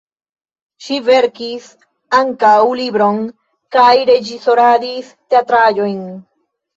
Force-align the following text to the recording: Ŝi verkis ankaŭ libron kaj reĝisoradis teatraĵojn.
Ŝi 0.85 0.95
verkis 1.09 1.65
ankaŭ 2.19 2.53
libron 2.79 3.19
kaj 3.75 3.91
reĝisoradis 4.11 5.13
teatraĵojn. 5.35 6.01